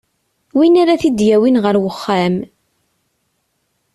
Win 0.57 0.75
ara 0.83 1.01
t-id-yawin 1.01 1.61
ɣer 1.63 1.75
uxxam. 1.89 2.35